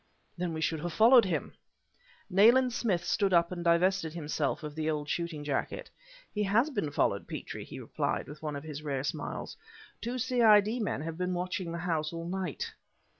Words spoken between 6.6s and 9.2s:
been followed, Petrie," he replied, with one of his rare